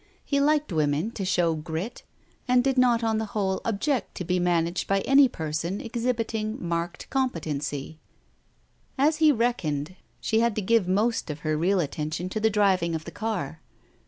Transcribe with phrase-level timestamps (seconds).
[0.25, 2.01] He liked women to show grit,
[2.47, 7.07] and did not on the whole object to be managed by any person exhibiting marked
[7.11, 7.99] competency.
[8.97, 12.95] As he reckoned, she had to give most of her real attention to the driving
[12.95, 13.61] of the car.